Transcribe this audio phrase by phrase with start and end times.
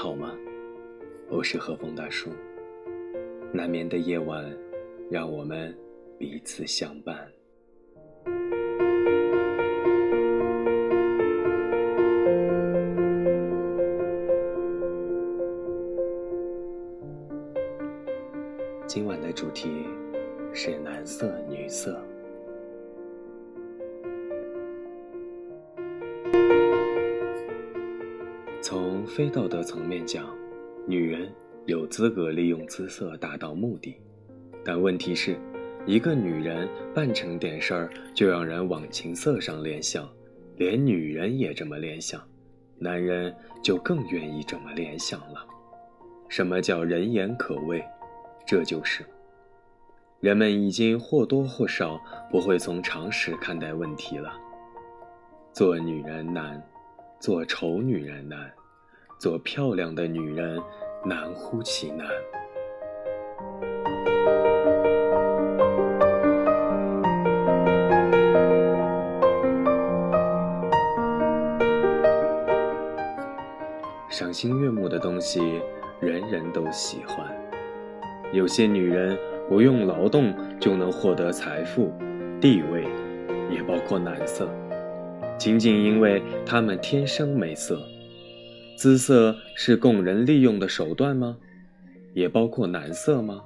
[0.00, 0.32] 好吗？
[1.28, 2.30] 我是和风大叔。
[3.52, 4.48] 难眠的夜晚，
[5.10, 5.76] 让我们
[6.16, 7.28] 彼此相伴。
[18.86, 19.84] 今晚的主题
[20.54, 22.00] 是男色女色。
[28.70, 30.28] 从非道德层面讲，
[30.86, 31.32] 女人
[31.64, 33.96] 有资格利用姿色达到目的，
[34.62, 35.38] 但问题是，
[35.86, 40.06] 一个女人办成点事儿就让人往情色上联想，
[40.58, 42.22] 连女人也这么联想，
[42.76, 45.46] 男人就更愿意这么联想了。
[46.28, 47.82] 什么叫人言可畏？
[48.46, 49.02] 这就是，
[50.20, 51.98] 人们已经或多或少
[52.30, 54.38] 不会从常识看待问题了。
[55.54, 56.62] 做女人难，
[57.18, 58.52] 做丑女人难。
[59.18, 60.60] 做漂亮的女人，
[61.04, 62.06] 难乎其难。
[74.08, 75.60] 赏心悦目的东西，
[75.98, 77.26] 人人都喜欢。
[78.32, 81.92] 有些女人不用劳动就能获得财富、
[82.40, 82.84] 地位，
[83.50, 84.48] 也包括男色，
[85.36, 87.80] 仅仅因为她们天生美色。
[88.78, 91.36] 姿色是供人利用的手段吗？
[92.14, 93.42] 也包括男色吗？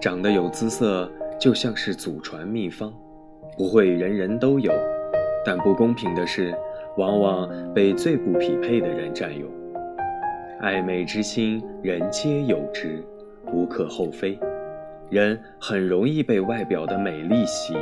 [0.00, 1.08] 长得有姿色
[1.38, 2.92] 就像是祖传秘方，
[3.56, 4.72] 不会人人都有，
[5.46, 6.52] 但不公平的是，
[6.96, 9.46] 往往被最不匹配的人占有。
[10.58, 13.04] 爱美之心，人皆有之，
[13.52, 14.36] 无可厚非。
[15.10, 17.80] 人很容易被外表的美丽吸引，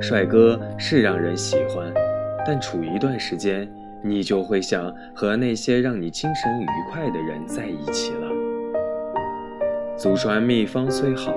[0.00, 1.92] 帅哥是让人喜欢，
[2.46, 3.68] 但处一段时间，
[4.00, 8.28] 你就会想和那些让你精神愉快的人在一起了。
[9.96, 11.34] 祖传秘方虽好，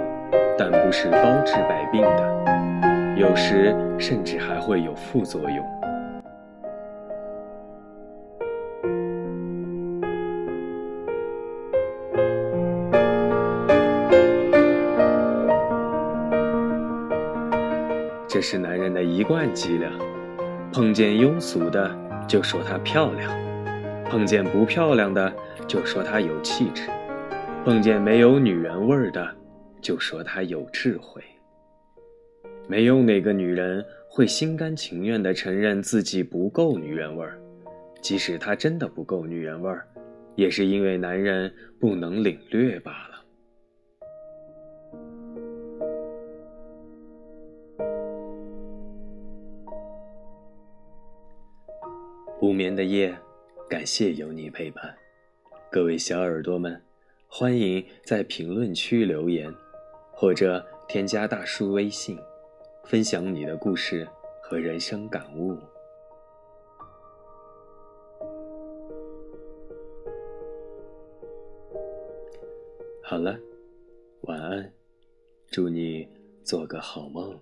[0.56, 5.66] 但不是包治百病的，有时甚至还会有副作用。
[18.36, 19.90] 这是男人的一贯伎俩，
[20.74, 21.90] 碰见庸俗的
[22.28, 23.32] 就说她漂亮，
[24.10, 25.34] 碰见不漂亮的
[25.70, 26.90] 就说她有气质，
[27.64, 29.34] 碰见没有女人味儿的
[29.80, 31.24] 就说她有智慧。
[32.68, 37.40] 没有哪个女人会心甘情愿地承认自己不够女人味儿，
[38.02, 39.88] 即使她真的不够女人味儿，
[40.36, 43.15] 也是因为男人不能领略罢了。
[52.46, 53.18] 不眠的夜，
[53.68, 54.96] 感谢有你陪伴。
[55.72, 56.80] 各位小耳朵们，
[57.28, 59.52] 欢迎在评论区留言，
[60.12, 62.20] 或者添加大叔微信，
[62.84, 64.08] 分享你的故事
[64.44, 65.58] 和人生感悟。
[73.02, 73.36] 好了，
[74.22, 74.72] 晚安，
[75.48, 76.08] 祝你
[76.44, 77.36] 做个好梦。